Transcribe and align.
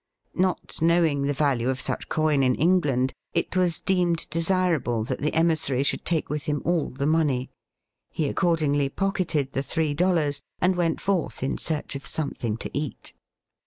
Not 0.33 0.81
knowing 0.81 1.21
the 1.21 1.31
value 1.33 1.69
of 1.69 1.79
such 1.79 2.09
coin 2.09 2.41
in 2.41 2.55
Eng 2.55 2.81
land, 2.81 3.13
it 3.35 3.55
was 3.55 3.79
deemed 3.79 4.27
desirable 4.31 5.03
that 5.03 5.19
the 5.19 5.29
emis 5.29 5.59
sary 5.59 5.83
should 5.83 6.05
take 6.05 6.27
with 6.27 6.45
him 6.45 6.63
all 6.65 6.89
the 6.89 7.05
money. 7.05 7.51
He 8.09 8.27
accordingly 8.27 8.89
pocketed 8.89 9.51
the 9.53 9.61
three 9.61 9.93
dollars, 9.93 10.41
and 10.59 10.75
went 10.75 10.99
forth 11.01 11.43
in 11.43 11.59
search 11.59 11.95
of 11.95 12.07
something 12.07 12.57
to 12.57 12.71
eat. 12.75 13.13